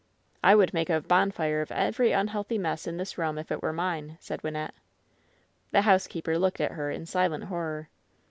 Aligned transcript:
"I 0.43 0.55
would 0.55 0.73
make 0.73 0.89
a 0.89 0.99
bonfire 0.99 1.61
of 1.61 1.71
every 1.71 2.11
unhealthy 2.11 2.57
mess 2.57 2.87
in 2.87 2.97
this 2.97 3.19
room, 3.19 3.37
if 3.37 3.51
it 3.51 3.61
were 3.61 3.71
mine!" 3.71 4.17
said 4.19 4.41
Wynnette. 4.41 4.73
The 5.69 5.81
housekeeper 5.83 6.39
looked 6.39 6.59
at 6.59 6.71
her 6.71 6.89
in 6.89 7.05
silent 7.05 7.43
horror. 7.43 7.87